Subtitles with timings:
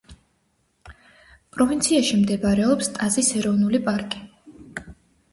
[1.57, 4.23] პროვინციაში მდებარეობს ტაზის ეროვნული პარკი.